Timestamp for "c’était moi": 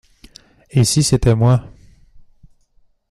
1.03-1.63